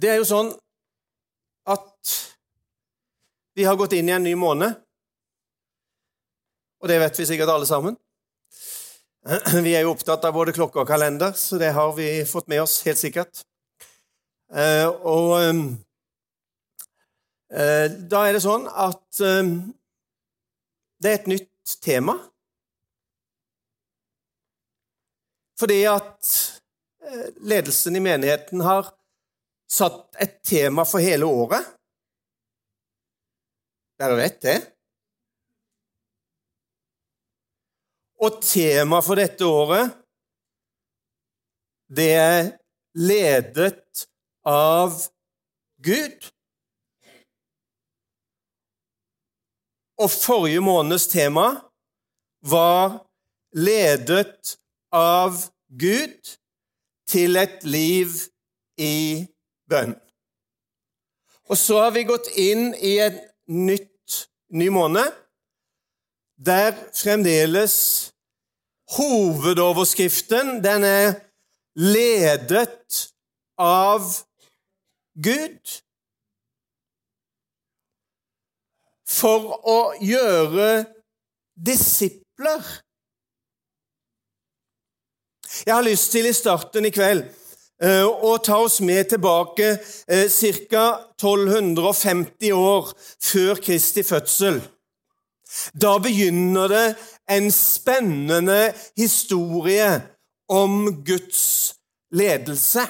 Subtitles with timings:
[0.00, 0.50] Det er jo sånn
[1.68, 2.12] at
[3.58, 4.78] vi har gått inn i en ny måned.
[6.80, 7.98] Og det vet vi sikkert alle sammen.
[9.66, 12.62] Vi er jo opptatt av både klokke og kalender, så det har vi fått med
[12.62, 13.42] oss helt sikkert.
[14.48, 15.34] Eh, og
[17.52, 19.50] eh, da er det sånn at eh,
[21.04, 22.16] det er et nytt tema.
[25.60, 26.32] Fordi at
[27.44, 28.88] ledelsen i menigheten har
[29.70, 31.66] satt et tema for hele året.
[34.00, 34.58] Dere vet det?
[38.20, 39.94] Og temaet for dette året,
[41.90, 42.50] det er
[42.98, 44.04] ledet
[44.46, 44.98] av
[45.80, 46.28] Gud.
[50.00, 51.48] Og forrige måneds tema
[52.40, 53.00] var
[53.56, 54.56] ledet
[54.96, 55.36] av
[55.68, 56.36] Gud
[57.10, 58.14] til et liv
[58.80, 59.26] i
[59.70, 59.94] bønn.
[61.50, 63.18] Og så har vi gått inn i en
[63.50, 65.10] nytt, ny måned,
[66.40, 67.76] der fremdeles
[68.96, 71.08] hovedoverskriften den er
[71.78, 73.10] ledet
[73.60, 74.06] av
[75.14, 75.74] Gud.
[79.10, 80.70] For å gjøre
[81.58, 82.62] disipler.
[85.66, 87.26] Jeg har lyst til i starten i kveld
[87.80, 89.70] og ta oss med tilbake
[90.08, 90.84] eh, ca.
[91.16, 92.92] 1250 år
[93.24, 94.60] før Kristi fødsel.
[95.72, 96.86] Da begynner det
[97.30, 99.88] en spennende historie
[100.48, 101.74] om Guds
[102.12, 102.84] ledelse.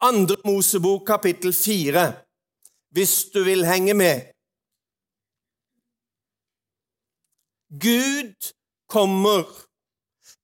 [0.00, 2.12] Andre Mosebok, kapittel 4,
[2.90, 4.20] hvis du vil henge med.
[7.68, 8.52] Gud
[8.88, 9.44] kommer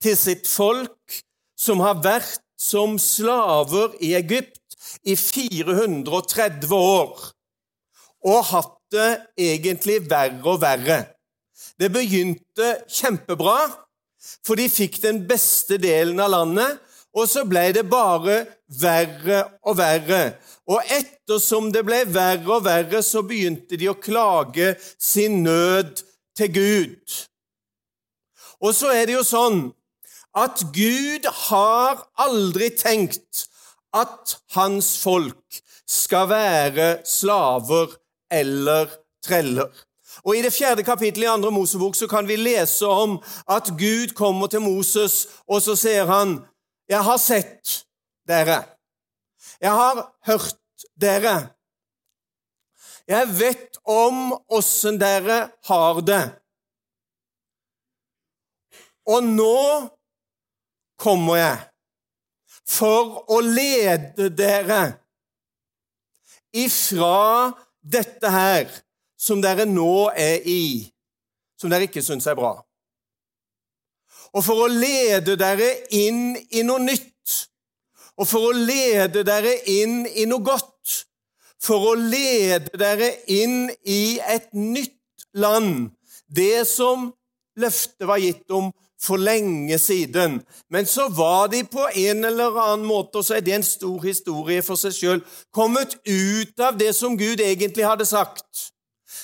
[0.02, 1.22] til sitt folk
[1.56, 4.60] som har vært som slaver i Egypt
[5.04, 7.30] i 430 år
[8.24, 9.10] og hatt det
[9.40, 11.00] egentlig verre og verre.
[11.78, 13.68] Det begynte kjempebra,
[14.46, 16.80] for de fikk den beste delen av landet,
[17.14, 18.40] og så ble det bare
[18.80, 20.22] verre og verre.
[20.66, 26.02] Og ettersom det ble verre og verre, så begynte de å klage sin nød
[26.34, 27.18] til Gud.
[28.64, 29.68] Og så er det jo sånn
[30.34, 33.46] at Gud har aldri tenkt
[33.94, 37.94] at hans folk skal være slaver
[38.32, 38.90] eller
[39.24, 39.70] treller.
[40.24, 43.18] Og I det fjerde kapittelet i andre Mosebok så kan vi lese om
[43.50, 46.44] at Gud kommer til Moses, og så sier han,
[46.88, 47.84] 'Jeg har sett
[48.28, 48.64] dere.
[49.60, 50.56] Jeg har hørt
[51.00, 51.48] dere.
[53.08, 56.40] Jeg vet om åssen dere har det.'
[59.06, 59.90] Og nå
[61.04, 61.62] kommer jeg
[62.64, 64.82] for å lede dere
[66.54, 67.52] ifra
[67.84, 68.70] dette her
[69.20, 70.84] som dere nå er i,
[71.60, 72.54] som dere ikke syns er bra.
[74.34, 77.10] Og for å lede dere inn i noe nytt,
[78.18, 81.04] og for å lede dere inn i noe godt,
[81.64, 85.92] for å lede dere inn i et nytt land,
[86.26, 87.10] det som
[87.60, 88.72] løftet var gitt om
[89.04, 90.40] for lenge siden.
[90.70, 94.02] Men så var de på en eller annen måte, og så er det en stor
[94.02, 98.70] historie for seg sjøl, kommet ut av det som Gud egentlig hadde sagt.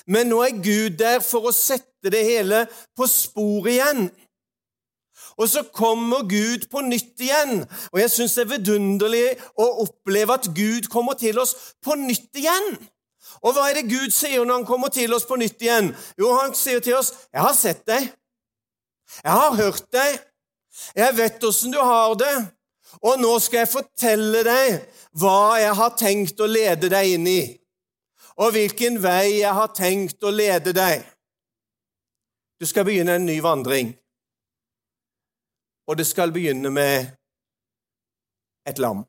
[0.07, 2.65] Men nå er Gud der for å sette det hele
[2.97, 4.09] på spor igjen.
[5.41, 7.65] Og så kommer Gud på nytt igjen.
[7.93, 9.27] Og jeg syns det er vidunderlig
[9.57, 11.55] å oppleve at Gud kommer til oss
[11.85, 12.75] på nytt igjen.
[13.41, 15.95] Og hva er det Gud sier når han kommer til oss på nytt igjen?
[16.21, 18.11] Jo, han sier til oss 'Jeg har sett deg'.
[19.19, 20.19] Jeg har hørt deg.
[20.97, 22.34] Jeg vet åssen du har det.
[23.06, 24.81] Og nå skal jeg fortelle deg
[25.21, 27.41] hva jeg har tenkt å lede deg inn i,
[28.41, 31.04] og hvilken vei jeg har tenkt å lede deg.
[32.60, 33.94] Du skal begynne en ny vandring,
[35.87, 37.10] og det skal begynne med
[38.66, 39.06] et lam.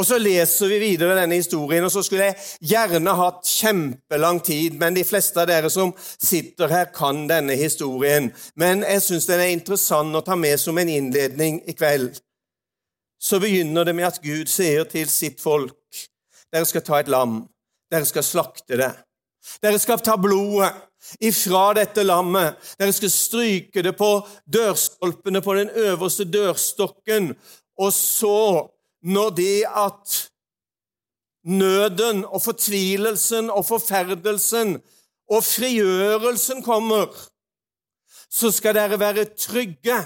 [0.00, 4.78] Og Så leser vi videre denne historien, og så skulle jeg gjerne hatt kjempelang tid,
[4.80, 8.30] men de fleste av dere som sitter her, kan denne historien.
[8.56, 12.16] Men jeg syns den er interessant å ta med som en innledning i kveld.
[13.20, 15.76] Så begynner det med at Gud sier til sitt folk
[16.50, 17.44] dere skal ta et lam,
[17.92, 18.90] dere skal slakte det.
[19.60, 20.72] Dere skal ta blodet
[21.22, 22.56] ifra dette lammet.
[22.80, 24.08] Dere skal stryke det på
[24.48, 27.34] dørstolpene på den øverste dørstokken,
[27.78, 28.40] og så
[29.02, 30.30] når det at
[31.44, 34.76] nøden og fortvilelsen og forferdelsen
[35.30, 37.08] og frigjørelsen kommer,
[38.30, 39.98] så skal dere være trygge.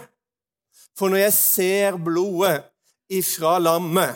[0.98, 2.62] For når jeg ser blodet
[3.10, 4.14] ifra lammet,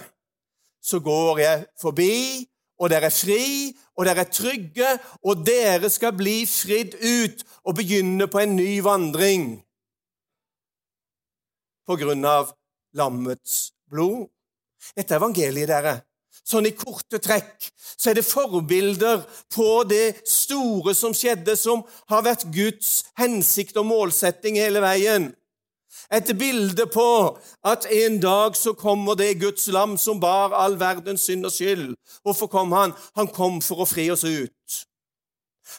[0.82, 2.46] så går jeg forbi,
[2.78, 4.90] og dere er fri, og dere er trygge,
[5.26, 9.48] og dere skal bli fridd ut og begynne på en ny vandring
[11.88, 12.52] på grunn av
[12.96, 14.28] lammets blod.
[14.96, 15.98] Dette er evangeliet, dere.
[16.48, 22.25] Sånn i korte trekk så er det forbilder på det store som skjedde, som har
[22.25, 25.32] vært Guds hensikt og målsetting hele veien.
[26.12, 27.08] Et bilde på
[27.69, 31.90] at en dag så kommer det Guds lam som bar all verdens synd og skyld.
[32.22, 32.94] Hvorfor kom han?
[33.16, 34.84] Han kom for å fri oss ut.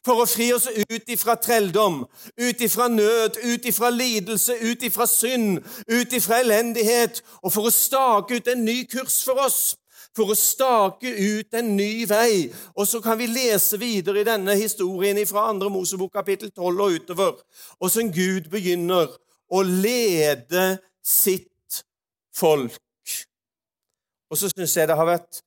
[0.06, 2.04] For å fri oss ut ifra trelldom,
[2.38, 5.60] ut ifra nød, ut ifra lidelse, ut ifra synd,
[5.90, 9.62] ut ifra elendighet, og for å stake ut en ny kurs for oss
[10.18, 12.50] for å stake ut en ny vei.
[12.76, 15.70] Og så kan vi lese videre i denne historien fra 2.
[15.72, 17.40] Mosebok kapittel 12 og utover,
[17.80, 19.12] åssen Gud begynner
[19.50, 21.84] å lede sitt
[22.36, 22.80] folk.
[24.30, 25.42] Og så syns jeg det har, vært,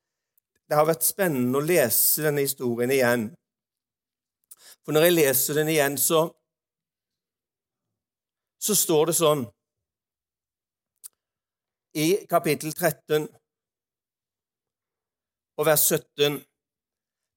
[0.67, 3.29] det har vært spennende å lese denne historien igjen.
[4.82, 6.25] For når jeg leser den igjen, så,
[8.62, 9.44] så står det sånn
[11.93, 13.26] i kapittel 13
[15.61, 16.41] og vers 17.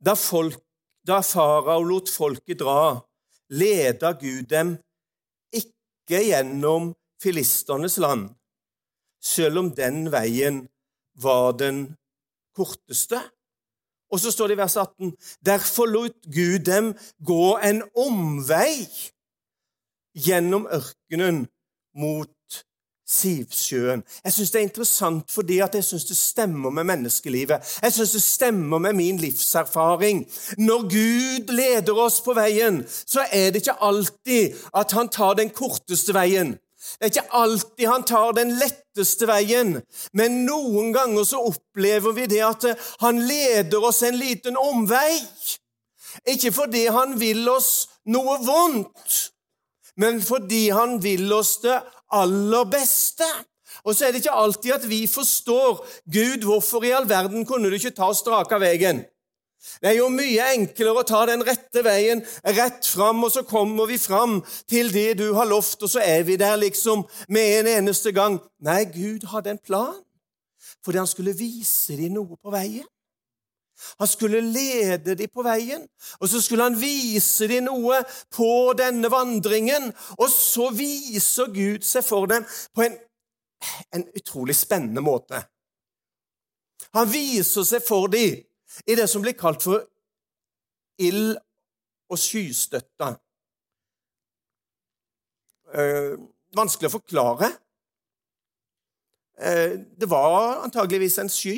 [0.05, 0.57] Da, folk,
[1.05, 2.95] da farao lot folket dra,
[3.51, 4.75] leda Gud dem
[5.55, 8.29] ikke gjennom filisternes land,
[9.23, 10.65] selv om den veien
[11.21, 11.87] var den
[12.55, 13.21] korteste.
[14.15, 15.11] Og så står det i vers 18.:
[15.45, 16.93] Derfor lot Gud dem
[17.25, 18.87] gå en omvei
[20.15, 21.41] gjennom ørkenen
[21.99, 22.31] mot
[23.07, 24.03] Sivsjøen.
[24.23, 27.75] Jeg syns det er interessant fordi jeg syns det stemmer med menneskelivet.
[27.83, 30.23] Jeg syns det stemmer med min livserfaring.
[30.57, 35.49] Når Gud leder oss på veien, så er det ikke alltid at han tar den
[35.49, 36.55] korteste veien.
[36.95, 39.79] Det er ikke alltid han tar den letteste veien,
[40.13, 42.67] men noen ganger så opplever vi det at
[43.01, 45.19] han leder oss en liten omvei.
[46.31, 49.17] Ikke fordi han vil oss noe vondt,
[49.99, 51.81] men fordi han vil oss det
[52.15, 53.27] aller beste.
[53.85, 57.69] Og så er det ikke alltid at vi forstår Gud, hvorfor i all verden kunne
[57.69, 59.03] du ikke ta straka veien?
[59.81, 62.23] Det er jo mye enklere å ta den rette veien
[62.55, 64.39] rett fram, og så kommer vi fram
[64.69, 68.39] til det du har lovt, og så er vi der liksom med en eneste gang.
[68.63, 69.95] Nei, Gud hadde en plan,
[70.85, 72.85] fordi han skulle vise dem noe på veien.
[73.99, 75.83] Han skulle lede dem på veien,
[76.19, 77.99] og så skulle han vise dem noe
[78.33, 79.89] på denne vandringen.
[80.15, 82.95] Og så viser Gud seg for dem på en,
[83.91, 85.43] en utrolig spennende måte.
[86.95, 88.39] Han viser seg for dem
[88.87, 89.85] i det som blir kalt for
[90.99, 91.37] ild-
[92.09, 93.15] og skystøtte.
[95.75, 96.13] Eh,
[96.55, 97.49] vanskelig å forklare.
[99.37, 101.57] Eh, det var antageligvis en sky.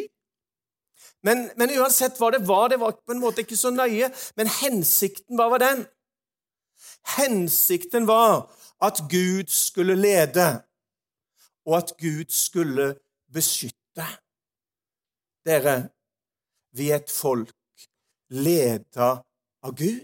[1.23, 4.09] Men, men, uansett hva det var, det var på en måte ikke så nøye.
[4.37, 5.83] Men hensikten, hva var den?
[7.17, 8.47] Hensikten var
[8.81, 10.47] at Gud skulle lede,
[11.65, 12.95] og at Gud skulle
[13.33, 14.07] beskytte.
[15.45, 15.89] Dere,
[16.77, 17.53] vi er et folk
[18.29, 19.09] leda
[19.63, 20.03] av Gud.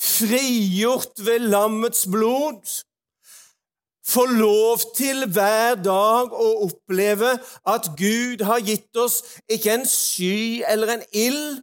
[0.00, 2.80] Frigjort ved lammets blod
[4.10, 7.36] få lov til hver dag å oppleve
[7.68, 11.60] at Gud har gitt oss ikke en sky eller en ild,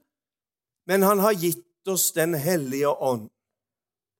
[0.87, 3.29] men han har gitt oss Den hellige ånd.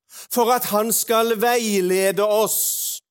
[0.07, 3.01] For at han skal veilede oss,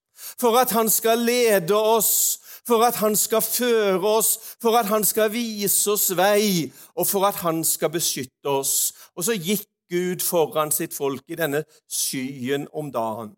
[0.41, 5.05] for at han skal lede oss, for at han skal føre oss, for at han
[5.07, 8.93] skal vise oss vei, og for at han skal beskytte oss.
[9.15, 13.37] Og så gikk Gud foran sitt folk i denne skyen om dagen.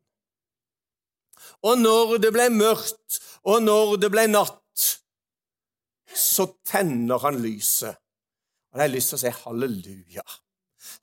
[1.63, 4.87] Og når det ble mørkt, og når det ble natt,
[6.09, 7.99] så tenner han lyset.
[8.73, 10.25] Og da har lyst til å si halleluja.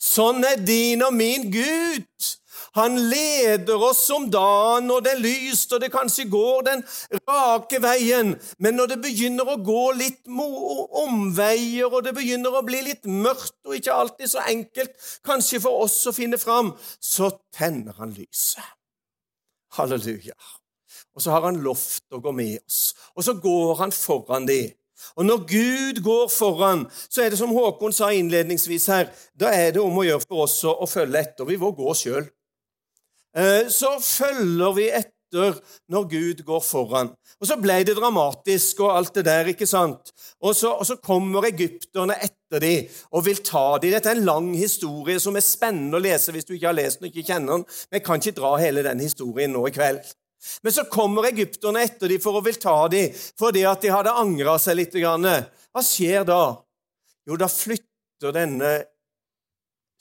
[0.01, 2.31] Sånn er din og min Gud.
[2.75, 6.83] Han leder oss om dagen når det er lyst, og det kanskje går den
[7.23, 8.33] rake veien.
[8.59, 13.55] Men når det begynner å gå litt omveier, og det begynner å bli litt mørkt
[13.63, 18.63] og ikke alltid så enkelt kanskje for oss å finne fram, så tenner han lyset.
[19.79, 20.35] Halleluja.
[21.15, 22.89] Og så har han lovt å gå med oss.
[23.15, 24.65] Og så går han foran de.
[25.15, 29.75] Og når Gud går foran, så er det som Håkon sa innledningsvis her, da er
[29.75, 31.47] det om å gjøre for oss å følge etter.
[31.47, 32.27] Vi må gå sjøl.
[33.35, 35.57] Eh, så følger vi etter
[35.91, 37.11] når Gud går foran.
[37.41, 40.13] Og så ble det dramatisk og alt det der, ikke sant?
[40.39, 43.91] Og så, og så kommer egypterne etter dem og vil ta dem.
[43.91, 47.01] Dette er en lang historie som er spennende å lese hvis du ikke har lest
[47.01, 47.65] den og ikke kjenner den.
[47.89, 50.13] Men jeg kan ikke dra hele den historien nå i kveld.
[50.63, 54.13] Men så kommer egypterne etter dem for å vil ta dem, fordi at de hadde
[54.15, 54.95] angra seg litt.
[54.95, 56.41] Hva skjer da?
[57.25, 58.75] Jo, da flytter denne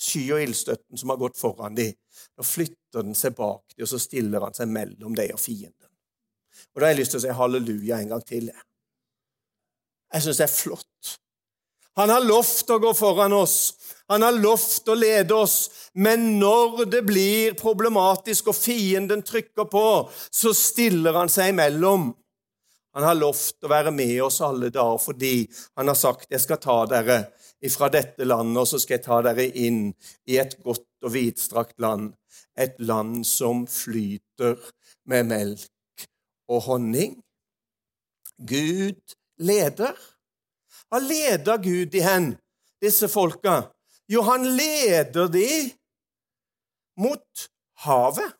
[0.00, 1.94] sky- og ildstøtten som har gått foran dem,
[2.36, 5.90] da flytter den seg bak dem, og så stiller han seg mellom dem og fienden.
[6.74, 8.50] Og Da har jeg lyst til å si halleluja en gang til.
[10.14, 11.14] Jeg syns det er flott.
[11.98, 13.74] Han har lovt å gå foran oss.
[14.10, 15.90] Han har lovt å lede oss.
[15.94, 22.10] Men når det blir problematisk og fienden trykker på, så stiller han seg imellom.
[22.94, 26.60] Han har lovt å være med oss alle dager fordi han har sagt 'Jeg skal
[26.62, 27.16] ta dere
[27.70, 29.94] fra dette landet, og så skal jeg ta dere inn
[30.28, 32.14] i et godt og vidstrakt land'.
[32.58, 34.56] Et land som flyter
[35.06, 36.06] med melk
[36.48, 37.22] og honning.
[38.38, 39.94] Gud leder.
[40.88, 42.36] Hva leder Gud i hen,
[42.82, 43.54] disse folka?
[44.08, 45.48] Jo, han leder de
[46.96, 47.48] mot
[47.86, 48.34] havet.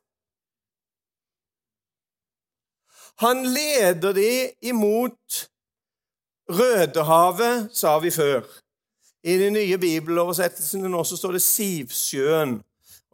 [3.22, 5.50] Han leder de imot
[6.44, 8.42] Rødehavet, sa vi før.
[9.24, 12.58] I de nye bibeloversettelsene nå så står det Sivsjøen.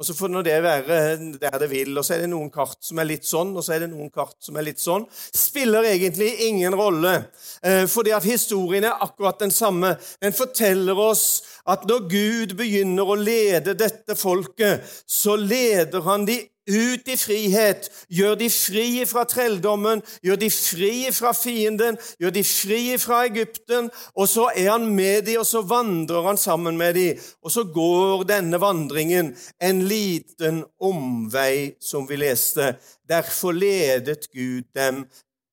[0.00, 1.98] Og Så får det være der det vil.
[1.98, 4.08] Og så er det noen kart som er litt sånn, og så er det noen
[4.08, 5.04] kart som er litt sånn.
[5.12, 7.26] Spiller egentlig ingen rolle,
[7.62, 9.98] eh, fordi at historien er akkurat den samme.
[10.22, 16.40] Den forteller oss at når Gud begynner å lede dette folket, så leder han de
[16.70, 22.44] ut i frihet, gjør de fri fra trelldommen, gjør de fri fra fienden, gjør de
[22.46, 23.90] fri fra Egypten.
[24.14, 27.18] Og så er han med dem, og så vandrer han sammen med dem.
[27.42, 32.74] Og så går denne vandringen en liten omvei, som vi leste.
[33.08, 35.04] Derfor ledet Gud dem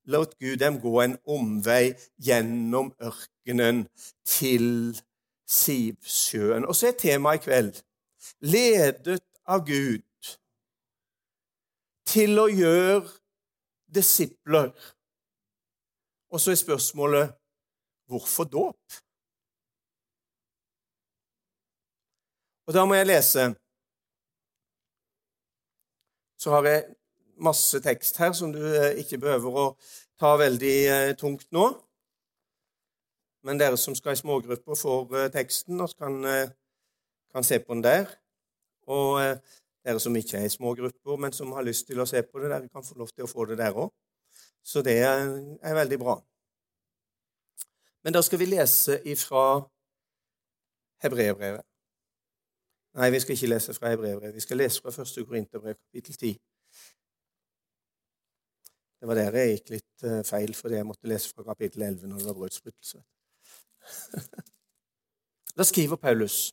[0.08, 1.92] lot Gud dem gå en omvei
[2.24, 3.84] gjennom ørkenen
[4.24, 4.96] til
[5.48, 6.64] Sivsjøen.
[6.64, 7.76] Og så er temaet i kveld
[8.40, 10.02] ledet av Gud
[12.08, 13.04] til å gjøre
[13.94, 14.72] disipler.
[16.32, 17.36] Og så er spørsmålet
[18.08, 18.98] hvorfor dåp?
[22.68, 23.48] Og da må jeg lese.
[26.38, 26.84] Så har jeg
[27.40, 29.66] masse tekst her som du eh, ikke behøver å
[30.20, 31.70] ta veldig eh, tungt nå.
[33.46, 36.20] Men dere som skal i smågrupper, får eh, teksten og kan,
[37.32, 38.12] kan se på den der.
[38.88, 39.16] Og
[39.88, 42.42] dere som ikke er i små grupper, men som har lyst til å se på
[42.42, 43.88] det, dere kan få lov til å få det der òg.
[44.64, 46.18] Så det er veldig bra.
[48.04, 49.62] Men da skal vi lese ifra
[51.02, 51.64] Hebreerbrevet.
[52.98, 54.34] Nei, vi skal ikke lese fra Hebreerbrevet.
[54.34, 55.24] Vi skal lese fra 1.
[55.28, 56.38] Korinterbrev, kapittel 10.
[58.98, 62.10] Det var der jeg gikk litt eh, feil, fordi jeg måtte lese fra kapittel 11
[62.10, 63.02] når det var brødsbrytelse.
[65.58, 66.52] Da skriver Paulus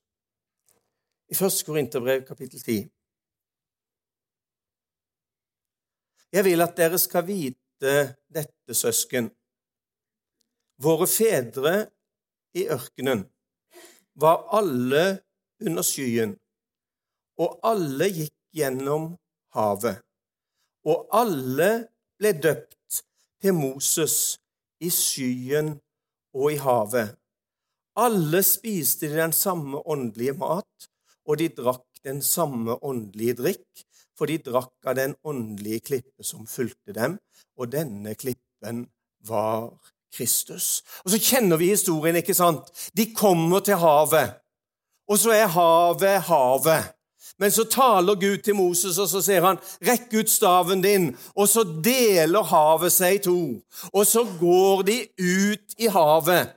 [1.29, 1.59] i 1.
[1.65, 2.94] Korinterbrev, kapittel 10
[6.33, 7.93] Jeg vil at dere skal vite
[8.31, 9.29] dette, søsken.
[10.81, 11.75] Våre fedre
[12.57, 13.25] i ørkenen
[14.19, 15.03] var alle
[15.63, 16.33] under skyen,
[17.39, 19.13] og alle gikk gjennom
[19.55, 20.01] havet.
[20.85, 21.69] Og alle
[22.19, 23.01] ble døpt
[23.41, 24.37] til Moses
[24.83, 25.75] i skyen
[26.35, 27.15] og i havet.
[27.95, 30.89] Alle spiste den samme åndelige mat,
[31.25, 33.85] og de drakk den samme åndelige drikk,
[34.17, 37.19] for de drakk av den åndelige klippe som fulgte dem,
[37.59, 38.85] og denne klippen
[39.27, 39.71] var
[40.15, 40.83] Kristus.
[41.03, 42.71] Og så kjenner vi historien, ikke sant?
[42.95, 44.37] De kommer til havet,
[45.07, 46.91] og så er havet havet.
[47.39, 51.49] Men så taler Gud til Moses, og så sier han, 'Rekk ut staven din.' Og
[51.49, 53.59] så deler havet seg i to.
[53.93, 56.54] Og så går de ut i havet.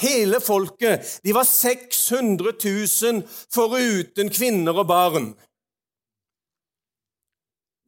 [0.00, 1.20] Hele folket.
[1.24, 5.32] De var 600 000 foruten kvinner og barn.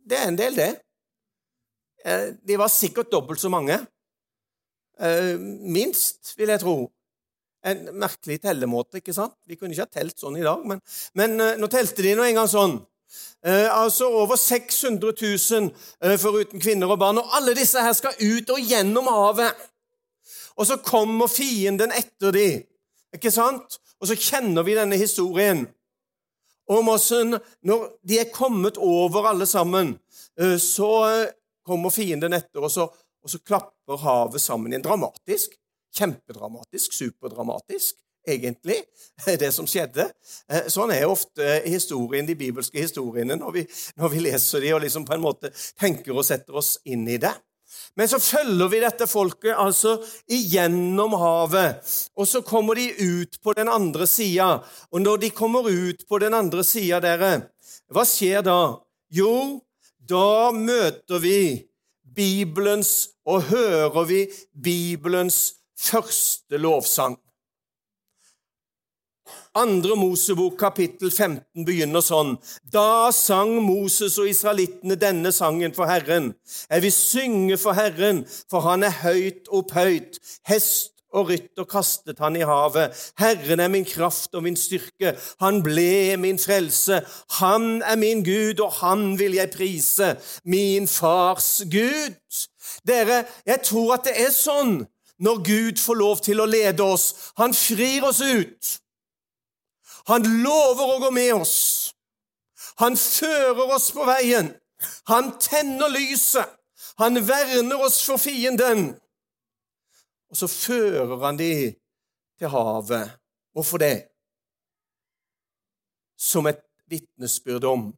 [0.03, 0.73] Det er en del, det.
[2.05, 3.79] Eh, de var sikkert dobbelt så mange.
[5.01, 6.77] Eh, minst, vil jeg tro.
[7.65, 9.37] En merkelig tellemåte, ikke sant?
[9.47, 10.83] Vi kunne ikke ha telt sånn i dag, men,
[11.15, 12.81] men eh, nå telte de nå en gang sånn.
[13.43, 17.19] altså over 600 000 foruten kvinner og barn.
[17.21, 19.59] Og alle disse her skal ut og gjennom havet.
[20.57, 22.67] Og så kommer fienden etter dem,
[23.15, 23.79] ikke sant?
[24.01, 25.67] Og så kjenner vi denne historien
[26.71, 29.97] om åssen når de er kommet over alle sammen,
[30.41, 30.93] eh, så
[31.67, 32.87] kommer fienden etter, og så,
[33.23, 34.85] og så klapper havet sammen igjen.
[34.87, 35.59] Dramatisk.
[35.93, 36.95] Kjempedramatisk.
[36.97, 38.79] Superdramatisk, egentlig,
[39.43, 40.09] det som skjedde.
[40.49, 43.65] Eh, sånn er ofte historien, de bibelske historiene når vi,
[44.01, 47.21] når vi leser de og liksom på en måte tenker og setter oss inn i
[47.23, 47.35] det.
[47.97, 49.97] Men så følger vi dette folket altså
[50.33, 51.83] igjennom havet,
[52.17, 54.63] og så kommer de ut på den andre sida.
[54.93, 57.33] Og når de kommer ut på den andre sida, dere,
[57.93, 58.61] hva skjer da?
[59.13, 59.61] Jo,
[59.99, 61.39] da møter vi
[62.03, 67.17] Bibelens og hører vi Bibelens første lovsang.
[69.55, 72.39] Andre Mosebok kapittel 15 begynner sånn.
[72.73, 76.31] Da sang Moses og israelittene denne sangen for Herren.
[76.71, 80.17] Jeg vil synge for Herren, for han er høyt opphøyt.
[80.49, 82.97] Hest og rytter kastet han i havet.
[83.21, 85.13] Herren er min kraft og min styrke.
[85.45, 87.03] Han ble min frelse.
[87.43, 90.15] Han er min Gud, og han vil jeg prise.
[90.49, 92.17] Min fars Gud.
[92.89, 94.79] Dere, jeg tror at det er sånn
[95.23, 97.35] når Gud får lov til å lede oss.
[97.37, 98.79] Han frir oss ut.
[100.11, 101.57] Han lover å gå med oss.
[102.83, 104.51] Han fører oss på veien.
[105.11, 106.49] Han tenner lyset.
[107.01, 108.93] Han verner oss for fienden.
[110.33, 111.53] Og så fører han de
[112.41, 113.19] til havet.
[113.53, 113.97] Hvorfor det?
[116.17, 117.91] Som et vitnesbyrd om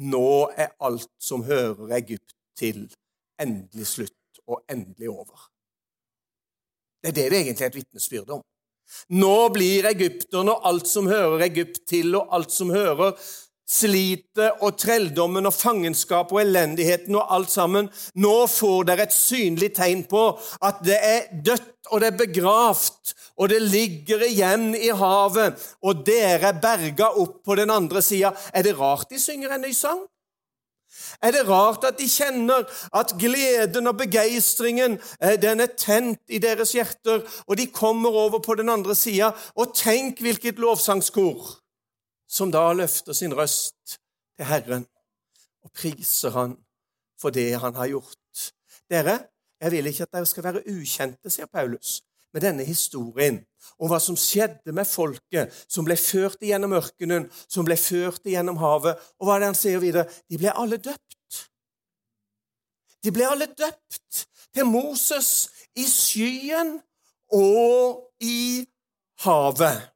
[0.00, 2.86] nå er alt som hører Egypt til,
[3.40, 5.50] endelig slutt og endelig over.
[7.02, 8.42] Det er det det egentlig er et vitnesbyrd om.
[9.16, 13.16] Nå blir egypterne og alt som hører Egypt til, og alt som hører
[13.70, 19.70] slitet og trelldommen og fangenskapet og elendigheten og alt sammen Nå får dere et synlig
[19.76, 20.24] tegn på
[20.66, 26.02] at det er dødt, og det er begravd, og det ligger igjen i havet, og
[26.06, 28.30] dere er berga opp på den andre sida.
[28.54, 30.04] Er det rart de synger en ny sang?
[31.22, 32.64] Er det rart at de kjenner
[32.96, 38.40] at gleden og begeistringen eh, den er tent i deres hjerter, og de kommer over
[38.40, 39.34] på den andre sida?
[39.54, 41.58] Og tenk hvilket lovsangskor
[42.30, 43.98] som da løfter sin røst
[44.38, 44.86] til Herren
[45.64, 46.56] og priser Han
[47.20, 48.52] for det Han har gjort.
[48.90, 49.18] Dere,
[49.60, 52.00] jeg vil ikke at dere skal være ukjente, sier Paulus,
[52.32, 53.42] med denne historien
[53.78, 58.58] om hva som skjedde med folket som ble ført gjennom ørkenen, som ble ført gjennom
[58.62, 58.98] havet.
[59.20, 60.06] Og hva er det han sier videre?
[60.30, 61.09] De ble alle døpt.
[63.04, 66.76] De ble alle døpt til Moses i skyen
[67.32, 68.66] og i
[69.24, 69.88] havet.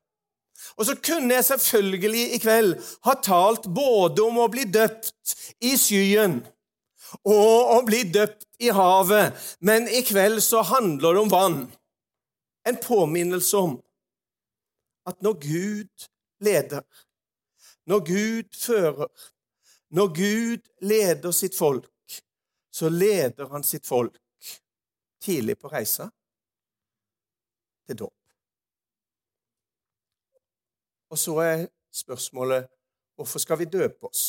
[0.78, 2.74] Og så kunne jeg selvfølgelig i kveld
[3.06, 6.40] ha talt både om å bli døpt i skyen
[7.22, 11.58] og å bli døpt i havet, men i kveld så handler det om vann
[12.66, 13.76] en påminnelse om
[15.06, 16.06] at når Gud
[16.42, 16.82] leder,
[17.86, 19.10] når Gud fører,
[19.94, 21.86] når Gud leder sitt folk,
[22.74, 24.16] så leder han sitt folk
[25.22, 26.08] tidlig på reisa
[27.86, 28.14] til dåp.
[31.14, 32.66] Og så er spørsmålet
[33.14, 34.24] hvorfor skal vi døpe oss?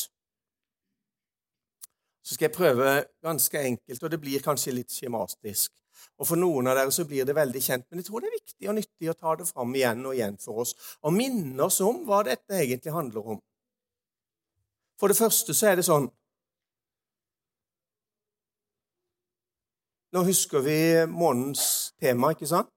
[2.22, 5.72] Så skal jeg prøve ganske enkelt, og det blir kanskje litt skjematisk.
[6.18, 8.36] Og For noen av dere så blir det veldig kjent, men jeg tror det er
[8.38, 11.80] viktig og nyttig å ta det fram igjen og igjen for oss og minne oss
[11.82, 13.42] om hva dette egentlig handler om.
[15.00, 16.06] For det første så er det sånn
[20.14, 20.78] Nå husker vi
[21.10, 22.70] månedens tema, ikke sant?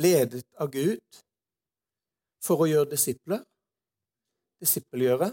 [0.00, 1.20] Ledet av Gud
[2.44, 3.42] for å gjøre disipler.
[4.62, 5.28] Disippelgjøre.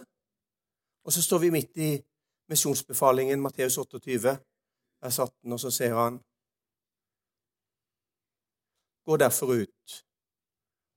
[1.05, 1.89] Og så står vi midt i
[2.51, 4.35] misjonsbefalingen, Matteus 28,
[5.01, 6.21] vers 18, og så ser han
[9.05, 9.97] Gå derfor ut,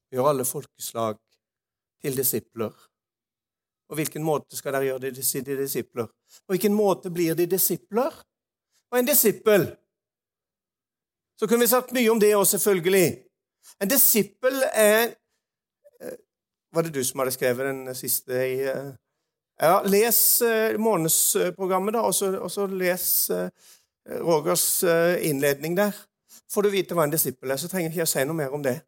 [0.09, 1.19] gjør alle folkeslag
[2.01, 2.73] til disipler.
[3.85, 6.09] På hvilken måte skal dere gjøre de disipler?
[6.47, 8.17] På hvilken måte blir de disipler?
[8.91, 9.69] Og en disippel
[11.39, 13.19] Så kunne vi sagt mye om det òg, selvfølgelig.
[13.83, 15.15] En disippel er
[16.03, 16.17] eh,
[16.75, 18.91] Var det du som hadde skrevet den siste i eh?
[19.61, 23.31] Ja, les eh, månedsprogrammet, da, og så, les
[24.09, 24.83] Rogers
[25.21, 25.93] innledning der
[26.49, 28.55] får du vite hva en disippel er, så trenger jeg ikke å si noe mer
[28.57, 28.79] om det.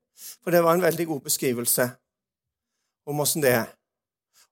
[0.40, 1.90] For det var en veldig god beskrivelse
[3.10, 3.68] om åssen det er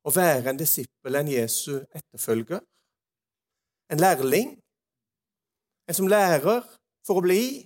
[0.07, 2.61] å være en disippel, en Jesu etterfølger,
[3.93, 4.55] en lærling,
[5.89, 6.63] en som lærer
[7.07, 7.65] for å bli,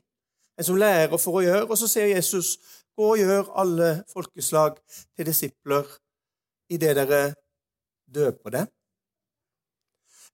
[0.58, 1.66] en som lærer for å gjøre.
[1.68, 2.54] Og så sier Jesus,
[2.96, 4.78] gå og gjør alle folkeslag
[5.16, 5.88] til disipler
[6.72, 7.22] idet dere
[8.12, 8.70] døper dem.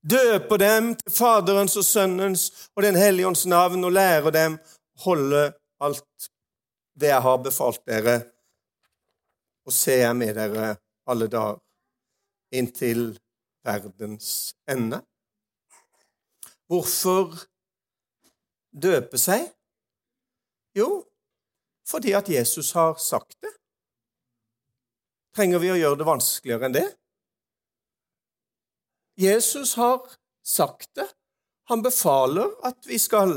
[0.09, 2.45] Døper dem til Faderens og Sønnens
[2.77, 4.59] og Den hellige ånds navn og lærer dem
[5.05, 5.49] holde
[5.83, 6.29] alt
[6.99, 8.17] det jeg har befalt dere,
[9.67, 10.73] og se jeg med dere
[11.07, 11.61] alle dager
[12.59, 13.13] inntil
[13.67, 15.01] verdens ende.
[16.69, 17.37] Hvorfor
[18.73, 19.47] døpe seg?
[20.77, 21.03] Jo,
[21.89, 23.53] fordi at Jesus har sagt det.
[25.37, 26.89] Trenger vi å gjøre det vanskeligere enn det?
[29.19, 30.03] Jesus har
[30.47, 31.09] sagt det.
[31.69, 33.37] Han befaler at vi skal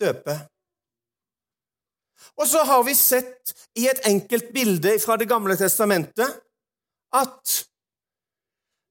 [0.00, 0.36] døpe.
[2.38, 6.40] Og så har vi sett i et enkelt bilde fra Det gamle testamentet
[7.14, 7.54] at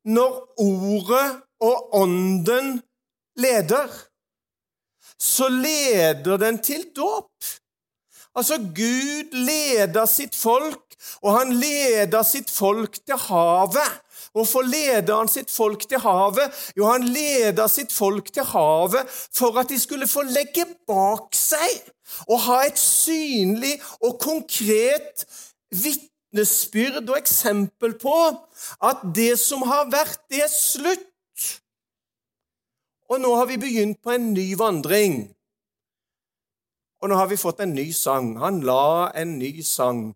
[0.03, 1.27] når ordet
[1.63, 2.75] og Ånden
[3.39, 3.87] leder,
[5.23, 7.31] så leder den til dåp.
[8.35, 10.81] Altså, Gud leder sitt folk,
[11.21, 14.01] og han leder sitt folk til havet.
[14.33, 16.61] Hvorfor leder han sitt folk til havet?
[16.77, 21.91] Jo, han leder sitt folk til havet for at de skulle få legge bak seg
[22.27, 25.25] og ha et synlig og konkret
[25.69, 28.17] vitnesbyrd og eksempel på
[28.89, 31.12] at det som har vært, det er slutt.
[33.13, 35.27] Og nå har vi begynt på en ny vandring.
[37.03, 38.31] Og nå har vi fått en ny sang.
[38.41, 40.07] Han la en ny sang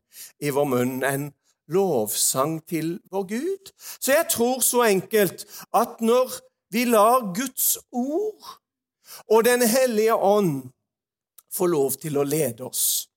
[0.41, 1.27] i vår munn, en
[1.69, 3.71] lovsang til vår Gud.
[3.77, 5.45] Så jeg tror så enkelt
[5.77, 6.39] at når
[6.73, 8.57] vi lar Guds ord
[9.27, 10.67] og Den hellige ånd
[11.53, 13.07] få lov til å lede oss,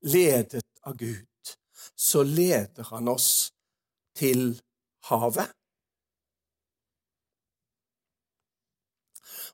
[0.00, 1.56] ledet av Gud,
[1.96, 3.50] så leder han oss
[4.16, 4.54] til
[5.10, 5.50] havet.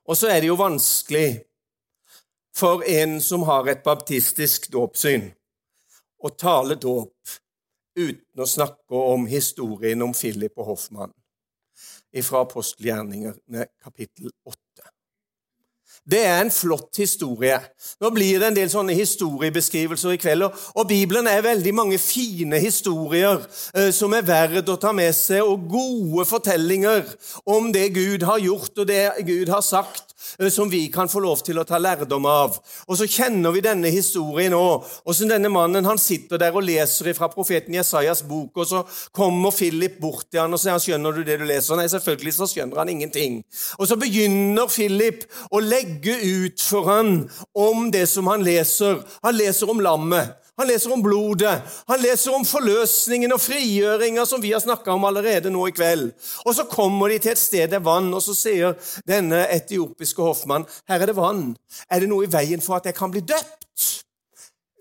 [0.09, 1.41] Og så er det jo vanskelig
[2.55, 5.29] for en som har et baptistisk dåpssyn,
[6.21, 7.37] å tale dåp
[7.97, 11.13] uten å snakke om historien om Philip og Hoffmann
[12.21, 14.57] fra apostelgjerningene kapittel 8.
[16.09, 17.59] Det er en flott historie.
[18.01, 20.47] Nå blir det en del sånne historiebeskrivelser i kveld.
[20.73, 23.43] Og Bibelen er veldig mange fine historier
[23.75, 27.05] eh, som er verd å ta med seg, og gode fortellinger
[27.45, 31.19] om det Gud har gjort og det Gud har sagt, Eh, som vi kan få
[31.19, 32.57] lov til å ta lærdom av.
[32.87, 34.85] Og så kjenner vi denne historien òg.
[35.09, 38.83] Åssen denne mannen han sitter der og leser fra profeten Jesajas bok, og så
[39.15, 42.47] kommer Philip bort til han og sier 'Skjønner du det du leser?' Nei, selvfølgelig så
[42.47, 43.43] skjønner han ingenting.
[43.79, 49.01] Og så begynner Philip å legge ut for han om det som han leser.
[49.23, 50.37] Han leser om lammet.
[50.59, 55.07] Han leser om blodet, han leser om forløsningen og frigjøringa som vi har snakka om
[55.07, 56.11] allerede nå i kveld.
[56.45, 58.75] Og Så kommer de til et sted det er vann, og så sier
[59.07, 61.55] denne etiopiske hoffmann her er det vann.
[61.89, 63.87] Er det noe i veien for at jeg kan bli døpt?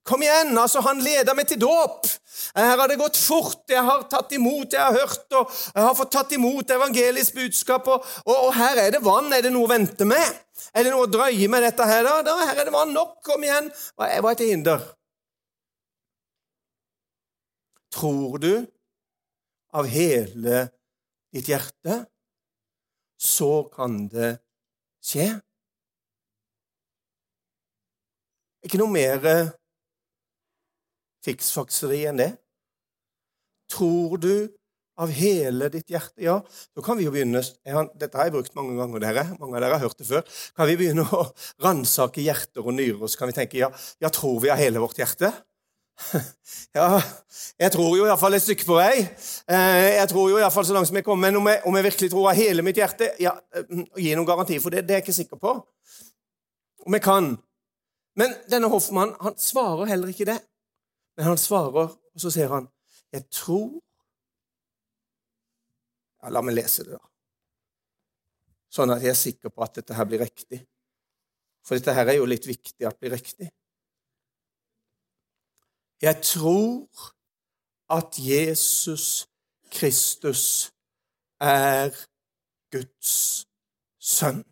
[0.04, 0.58] Kom igjen!
[0.58, 2.08] altså Han leder meg til dåp.
[2.56, 3.62] Her har det gått fort.
[3.70, 7.86] Jeg har tatt imot, jeg har hørt og jeg har fått tatt imot evangelisk budskap.
[7.86, 9.30] Og, og, og her er det vann.
[9.32, 10.40] Er det noe å vente med?
[10.74, 12.02] Er det noe å drøye med dette her?
[12.06, 12.20] da?
[12.26, 13.18] da her er det vann nok.
[13.26, 13.70] Kom igjen.
[13.96, 14.84] Hva er til hinder?
[17.90, 18.52] Tror du
[19.74, 20.66] av hele
[21.34, 22.04] ditt hjerte,
[23.20, 24.36] så kan det
[25.04, 25.28] skje.
[28.66, 29.52] Ikke noe mer eh,
[31.24, 32.30] fiksfakseri enn det.
[33.70, 34.34] Tror du
[35.00, 36.38] av hele ditt hjerte Ja,
[36.74, 37.42] så kan vi jo begynne
[37.98, 39.26] Dette har jeg brukt mange ganger, dere.
[39.40, 40.24] Mange av dere har hørt det før.
[40.56, 41.22] Kan vi begynne å
[41.64, 43.70] ransake hjerter og nyrer, og så kan vi tenke ja,
[44.02, 45.32] ja, tror vi av hele vårt hjerte?
[46.74, 47.00] Ja,
[47.58, 49.02] jeg tror jo iallfall et stykke på vei.
[49.50, 51.76] Eh, jeg tror jo i fall så langt som jeg kommer, Men om jeg, om
[51.76, 54.94] jeg virkelig tror av hele mitt hjerte ja, eh, Gi noen garanti for det, det
[54.94, 55.56] er jeg ikke sikker på.
[56.86, 57.34] Om jeg kan.
[58.16, 60.38] Men denne Hoffmann han svarer heller ikke det.
[61.18, 62.68] Men han svarer, og så ser han,
[63.12, 63.82] 'Jeg tror'
[66.22, 67.06] Ja, La meg lese det, da.
[68.70, 70.61] Sånn at jeg er sikker på at dette her blir riktig.
[71.66, 73.50] For dette her er jo litt viktig at blir riktig.
[76.00, 77.11] Jeg tror
[77.90, 79.26] at Jesus
[79.70, 80.70] Kristus
[81.40, 81.90] er
[82.72, 83.46] Guds
[84.00, 84.44] sønn.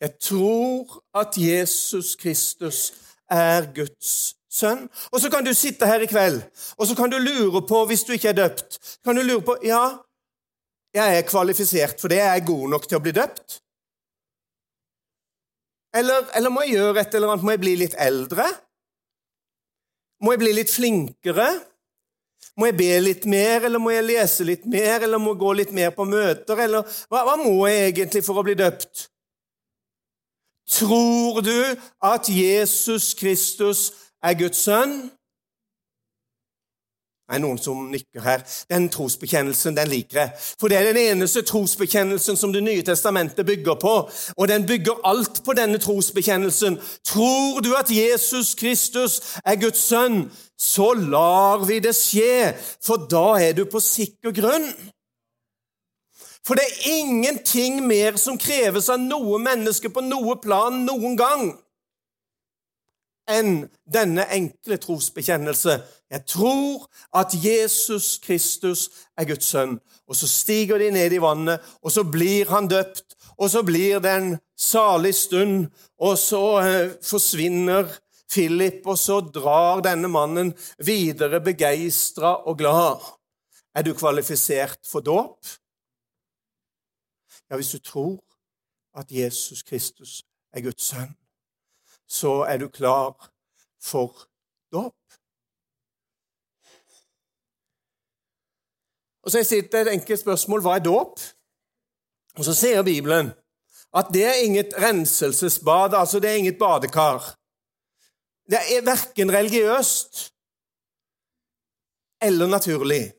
[0.00, 2.92] Jeg tror at Jesus Kristus
[3.30, 4.88] er Guds sønn.
[5.12, 6.42] Og så kan du sitte her i kveld
[6.76, 9.56] og så kan du lure på, hvis du ikke er døpt kan du lure på,
[9.64, 9.98] ja,
[10.96, 12.20] jeg er kvalifisert for det.
[12.22, 13.60] Jeg er god nok til å bli døpt.
[15.96, 17.46] Eller, eller må jeg gjøre et eller annet?
[17.46, 18.46] Må jeg bli litt eldre?
[20.24, 21.48] Må jeg bli litt flinkere?
[22.56, 25.52] Må jeg be litt mer, eller må jeg lese litt mer, eller må jeg gå
[25.58, 29.10] litt mer på møter, eller hva, hva må jeg egentlig for å bli døpt?
[30.78, 31.58] Tror du
[32.02, 33.90] at Jesus Kristus
[34.24, 34.96] er Guds sønn?
[37.26, 38.42] Det er noen som nikker her.
[38.70, 40.30] Den trosbekjennelsen den liker jeg.
[40.60, 43.94] For det er den eneste trosbekjennelsen som Det nye testamentet bygger på.
[44.36, 46.78] Og den bygger alt på denne trosbekjennelsen.
[47.04, 53.34] Tror du at Jesus Kristus er Guds sønn, så lar vi det skje, for da
[53.42, 54.70] er du på sikker grunn.
[56.46, 61.48] For det er ingenting mer som kreves av noe menneske på noe plan noen gang
[63.26, 65.80] enn denne enkle trosbekjennelse.
[66.10, 69.78] Jeg tror at Jesus Kristus er Guds sønn.
[70.06, 73.98] Og så stiger de ned i vannet, og så blir han døpt, og så blir
[73.98, 75.66] det en salig stund,
[75.98, 77.90] og så eh, forsvinner
[78.30, 83.02] Philip, og så drar denne mannen videre begeistra og glad.
[83.74, 85.42] Er du kvalifisert for dåp?
[87.50, 88.22] Ja, hvis du tror
[88.94, 91.12] at Jesus Kristus er Guds sønn,
[92.08, 93.14] så er du klar
[93.82, 94.14] for
[94.72, 94.94] dåp.
[99.26, 101.18] Og Så jeg stilt et enkelt spørsmål hva er dåp?
[102.38, 103.32] Og Så sier Bibelen
[103.96, 107.34] at det er inget renselsesbad, altså det er inget badekar.
[108.50, 110.32] Det er verken religiøst
[112.22, 113.12] eller naturlig.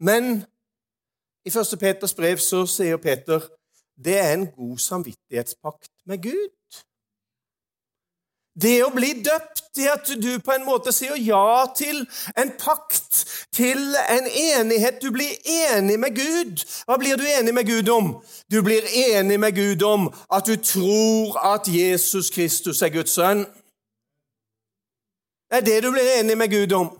[0.00, 0.44] Men
[1.44, 1.78] i 1.
[1.80, 3.44] Peters brev så sier Peter
[4.04, 6.53] det er en god samvittighetspakt med Gud.
[8.54, 12.04] Det å bli døpt, i at du på en måte sier ja til
[12.38, 15.00] en pakt, til en enighet.
[15.02, 16.62] Du blir enig med Gud.
[16.86, 18.12] Hva blir du enig med Gud om?
[18.46, 23.42] Du blir enig med Gud om at du tror at Jesus Kristus er Guds sønn.
[25.50, 26.92] Det er det du blir enig med Gud om.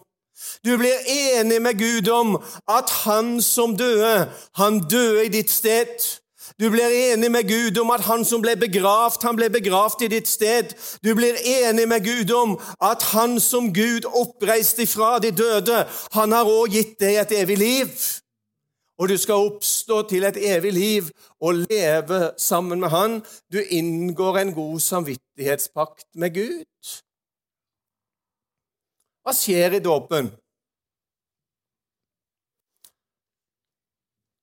[0.67, 2.37] Du blir enig med Gud om
[2.67, 6.03] at han som døde, han døde i ditt sted.
[6.61, 10.11] Du blir enig med Gud om at han som ble begravd, han ble begravd i
[10.12, 10.71] ditt sted.
[11.03, 15.81] Du blir enig med Gud om at han som Gud oppreiste ifra de døde,
[16.14, 17.90] han har òg gitt deg et evig liv.
[19.03, 21.11] Og du skal oppstå til et evig liv
[21.43, 23.19] og leve sammen med han.
[23.51, 26.95] Du inngår en god samvittighetspakt med Gud.
[29.27, 30.31] Hva skjer i dåpen?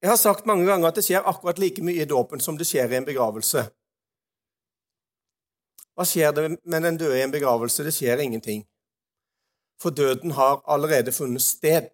[0.02, 2.66] Jeg har sagt mange ganger at det skjer akkurat like mye i dåpen som det
[2.66, 3.68] skjer i en begravelse.
[5.94, 7.86] Hva skjer det med den døde i en begravelse?
[7.86, 8.64] Det skjer ingenting.
[9.82, 11.92] For døden har allerede funnet sted.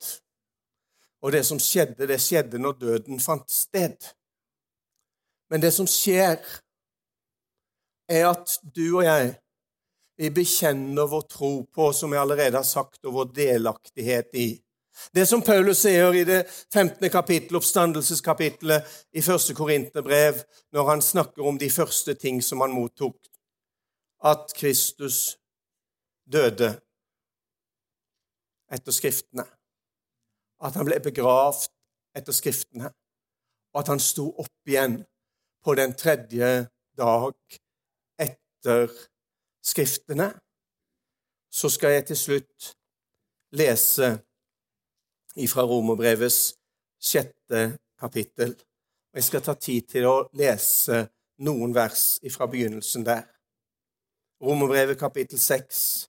[1.22, 3.98] Og det som skjedde, det skjedde når døden fant sted.
[5.52, 6.40] Men det som skjer,
[8.08, 9.36] er at du og jeg
[10.18, 14.48] vi bekjenner vår tro på, som jeg allerede har sagt, og vår delaktighet i
[15.16, 17.10] det som Paulus sier i det 15.
[17.10, 19.54] kapittel, oppstandelseskapitlet i 1.
[19.58, 20.42] Korinterbrev,
[20.74, 23.18] når han snakker om de første ting som han mottok,
[24.26, 25.38] at Kristus
[26.26, 26.74] døde
[28.74, 29.46] etter Skriftene,
[30.64, 31.70] at han ble begravd
[32.18, 32.90] etter Skriftene,
[33.74, 35.00] og at han sto opp igjen
[35.64, 37.60] på den tredje dag
[38.20, 38.92] etter
[39.64, 40.32] Skriftene,
[41.52, 42.72] så skal jeg til slutt
[43.58, 44.10] lese
[45.46, 46.56] fra Romerbrevets
[46.98, 48.56] sjette kapittel.
[49.14, 51.04] Og Jeg skal ta tid til å lese
[51.46, 53.28] noen vers fra begynnelsen der.
[54.42, 56.08] Romerbrevet kapittel seks.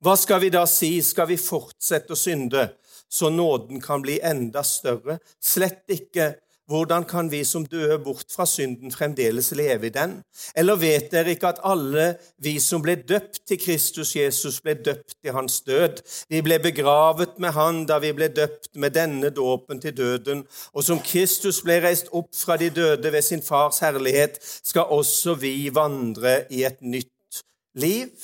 [0.00, 0.94] Hva skal vi da si?
[1.04, 2.70] Skal vi fortsette å synde,
[3.08, 5.18] så nåden kan bli enda større?
[5.40, 6.32] Slett ikke.
[6.70, 10.12] Hvordan kan vi som døde bort fra synden, fremdeles leve i den?
[10.54, 12.04] Eller vet dere ikke at alle
[12.38, 15.98] vi som ble døpt til Kristus Jesus, ble døpt til hans død?
[16.30, 20.86] Vi ble begravet med han da vi ble døpt med denne dåpen til døden, og
[20.86, 25.74] som Kristus ble reist opp fra de døde ved sin fars herlighet, skal også vi
[25.74, 27.42] vandre i et nytt
[27.74, 28.14] liv.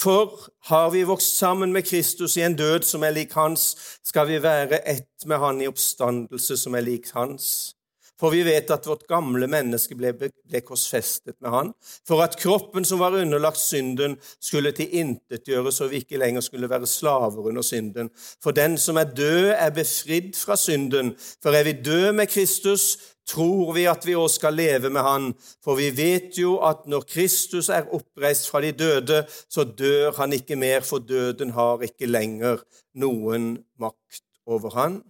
[0.00, 4.28] For har vi vokst sammen med Kristus i en død som er lik hans, skal
[4.28, 7.76] vi være ett med han i oppstandelse som er lik hans.
[8.20, 11.70] For vi vet at vårt gamle menneske ble, ble korsfestet med han,
[12.06, 16.88] for at kroppen som var underlagt synden, skulle tilintetgjøres, og vi ikke lenger skulle være
[16.90, 18.10] slaver under synden.
[18.44, 21.14] For den som er død, er befridd fra synden.
[21.40, 22.98] For er vi døde med Kristus,
[23.30, 25.30] tror vi at vi òg skal leve med Han,
[25.64, 30.34] for vi vet jo at når Kristus er oppreist fra de døde, så dør han
[30.36, 32.64] ikke mer, for døden har ikke lenger
[32.98, 35.00] noen makt over han.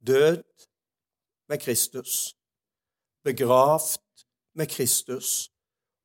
[0.00, 0.40] Død
[1.50, 2.36] med Kristus,
[3.24, 5.50] begravd med Kristus,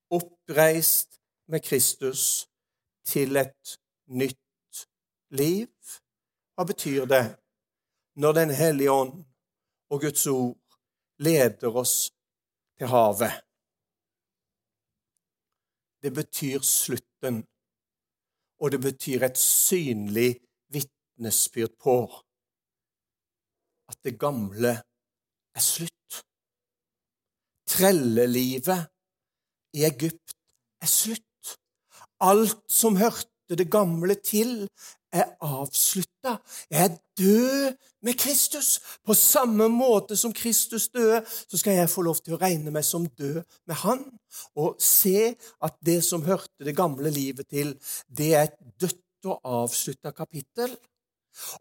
[0.10, 2.50] oppreist med Kristus
[3.06, 3.78] til et
[4.08, 4.88] nytt
[5.30, 5.70] liv.
[6.56, 7.26] Hva betyr det
[8.16, 9.26] når Den hellige ånd
[9.90, 10.58] og Guds ord
[11.20, 11.96] leder oss
[12.78, 13.36] til havet.
[16.02, 17.44] Det betyr slutten,
[18.62, 20.40] og det betyr et synlig
[20.74, 21.98] vitnesbyrd på
[23.90, 24.74] at det gamle
[25.56, 26.22] er slutt.
[27.70, 28.92] Trellelivet
[29.76, 30.36] i Egypt
[30.82, 31.56] er slutt.
[32.24, 34.68] Alt som hørte det gamle til,
[35.16, 36.38] er avslutta.
[36.70, 38.80] Jeg er død med Kristus.
[39.06, 42.84] På samme måte som Kristus døde, så skal jeg få lov til å regne meg
[42.86, 44.04] som død med Han,
[44.56, 47.76] og se at det som hørte det gamle livet til,
[48.18, 50.76] det er et dødt og avslutta kapittel.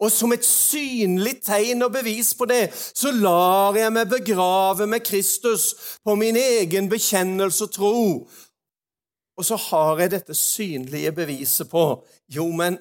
[0.00, 5.04] Og som et synlig tegn og bevis på det, så lar jeg meg begrave med
[5.06, 5.72] Kristus
[6.04, 8.02] på min egen bekjennelse og tro.
[9.34, 11.86] Og så har jeg dette synlige beviset på
[12.30, 12.78] Jo, men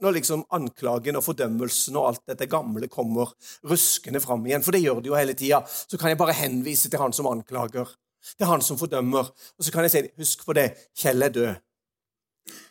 [0.00, 3.32] når liksom anklagen og fordømmelsen og alt dette gamle kommer
[3.68, 6.90] ruskende fram igjen, for det gjør det jo hele tida, så kan jeg bare henvise
[6.92, 7.88] til han som anklager,
[8.36, 9.30] til han som fordømmer.
[9.56, 11.54] Og så kan jeg si, husk på det, Kjell er død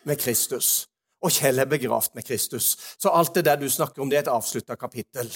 [0.06, 0.86] med Kristus,
[1.26, 2.76] og Kjell er begravd med Kristus.
[3.02, 5.32] Så alt det der du snakker om, det er et avslutta kapittel.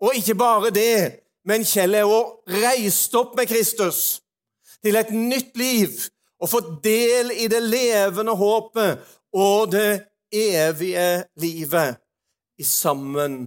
[0.00, 4.20] Og ikke bare det, men Kjell er òg reist opp med Kristus
[4.80, 5.96] til et nytt liv
[6.40, 9.02] og fått del i det levende håpet
[9.36, 11.98] og det evige livet
[12.60, 13.42] i sammen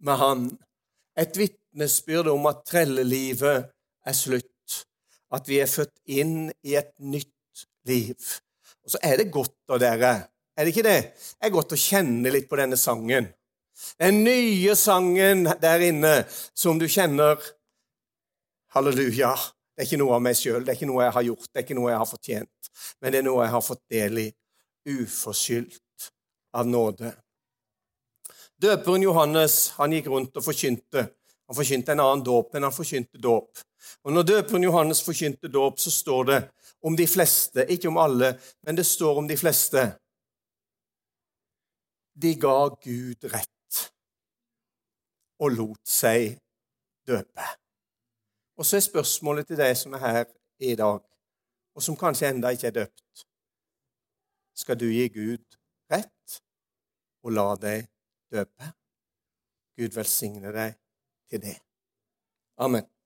[0.00, 0.46] med Han.
[1.18, 3.68] Et vitnesbyrd om at trellelivet
[4.06, 4.84] er slutt,
[5.32, 8.16] at vi er født inn i et nytt liv.
[8.84, 10.12] Og så er det godt av dere,
[10.60, 11.00] er det ikke det?
[11.16, 13.30] Det er godt å kjenne litt på denne sangen.
[13.96, 16.12] Den nye sangen der inne
[16.52, 17.40] som du kjenner
[18.74, 19.32] Halleluja.
[19.72, 21.56] Det er ikke noe av meg sjøl, det er ikke noe jeg har gjort, det
[21.56, 22.68] er ikke noe jeg har fortjent,
[23.00, 24.26] men det er noe jeg har fått del i
[24.92, 26.10] uforskyldt
[26.60, 27.14] av nåde.
[28.60, 31.06] Døperen Johannes han gikk rundt og forkynte.
[31.48, 33.64] Han forkynte en annen dåp, men han forkynte dåp.
[34.04, 36.40] Og Når døperen Johannes forkynte dåp, så står det
[36.84, 38.34] om de fleste, ikke om alle,
[38.66, 39.86] men det står om de fleste.
[42.14, 43.80] De ga Gud rett
[45.40, 46.36] og lot seg
[47.08, 47.46] døpe.
[48.60, 50.24] Og så er spørsmålet til deg som er her
[50.60, 51.00] i dag,
[51.74, 53.24] og som kanskje enda ikke er døpt
[54.60, 55.56] skal du gi Gud
[55.92, 56.40] rett
[57.24, 57.88] og la deg
[58.32, 58.72] døpe.
[59.80, 60.76] Gud velsigne deg
[61.30, 61.56] til det.
[62.60, 62.99] Amen.